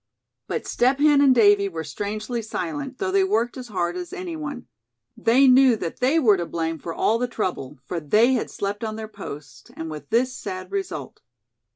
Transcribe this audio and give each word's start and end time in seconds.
But 0.47 0.65
Step 0.65 0.97
Hen 0.97 1.21
and 1.21 1.35
Davy 1.35 1.69
were 1.69 1.83
strangely 1.83 2.41
silent, 2.41 2.97
though 2.97 3.11
they 3.11 3.23
worked 3.23 3.55
as 3.55 3.67
hard 3.67 3.95
as 3.95 4.11
any 4.11 4.35
one. 4.35 4.65
They 5.15 5.47
knew 5.47 5.75
that 5.75 5.99
they 5.99 6.17
were 6.17 6.37
to 6.37 6.47
blame 6.47 6.79
for 6.79 6.91
all 6.91 7.19
the 7.19 7.27
trouble; 7.27 7.77
for 7.85 7.99
they 7.99 8.33
had 8.33 8.49
slept 8.49 8.83
on 8.83 8.95
their 8.95 9.07
post, 9.07 9.69
and 9.75 9.91
with 9.91 10.09
this 10.09 10.35
sad 10.35 10.71
result. 10.71 11.21